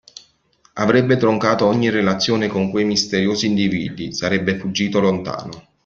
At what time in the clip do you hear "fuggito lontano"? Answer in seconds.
4.57-5.73